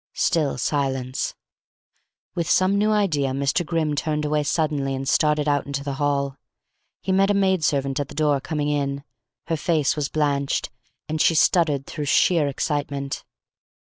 [0.15, 1.35] Still silence.
[2.33, 3.63] With some new idea Mr.
[3.63, 6.37] Grimm turned away suddenly and started out into the hall.
[7.03, 9.03] He met a maid servant at the door, coming in.
[9.45, 10.71] Her face was blanched,
[11.07, 13.23] and she stuttered through sheer excitement.